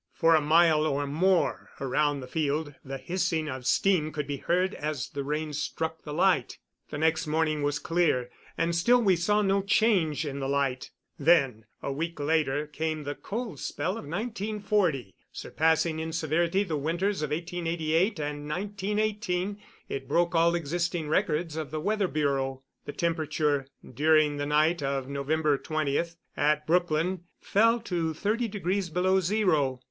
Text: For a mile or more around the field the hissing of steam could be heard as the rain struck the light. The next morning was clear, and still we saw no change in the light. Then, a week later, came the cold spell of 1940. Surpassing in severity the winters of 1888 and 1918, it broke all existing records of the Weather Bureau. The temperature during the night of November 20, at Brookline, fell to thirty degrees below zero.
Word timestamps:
For 0.15 0.33
a 0.33 0.41
mile 0.41 0.87
or 0.87 1.05
more 1.05 1.69
around 1.79 2.21
the 2.21 2.27
field 2.27 2.73
the 2.83 2.97
hissing 2.97 3.47
of 3.47 3.67
steam 3.67 4.11
could 4.11 4.25
be 4.25 4.37
heard 4.37 4.73
as 4.73 5.09
the 5.09 5.23
rain 5.23 5.53
struck 5.53 6.01
the 6.01 6.11
light. 6.11 6.57
The 6.89 6.97
next 6.97 7.27
morning 7.27 7.61
was 7.61 7.77
clear, 7.77 8.31
and 8.57 8.75
still 8.75 8.99
we 8.99 9.15
saw 9.15 9.43
no 9.43 9.61
change 9.61 10.25
in 10.25 10.39
the 10.39 10.49
light. 10.49 10.89
Then, 11.19 11.65
a 11.83 11.91
week 11.91 12.19
later, 12.19 12.65
came 12.65 13.03
the 13.03 13.13
cold 13.13 13.59
spell 13.59 13.91
of 13.91 14.05
1940. 14.07 15.13
Surpassing 15.31 15.99
in 15.99 16.11
severity 16.11 16.63
the 16.63 16.77
winters 16.77 17.21
of 17.21 17.29
1888 17.29 18.17
and 18.19 18.49
1918, 18.49 19.59
it 19.87 20.07
broke 20.07 20.33
all 20.33 20.55
existing 20.55 21.09
records 21.09 21.55
of 21.55 21.69
the 21.69 21.79
Weather 21.79 22.07
Bureau. 22.07 22.63
The 22.85 22.93
temperature 22.93 23.67
during 23.87 24.37
the 24.37 24.47
night 24.47 24.81
of 24.81 25.07
November 25.07 25.59
20, 25.59 26.01
at 26.35 26.65
Brookline, 26.65 27.25
fell 27.39 27.79
to 27.81 28.15
thirty 28.15 28.47
degrees 28.47 28.89
below 28.89 29.19
zero. 29.19 29.79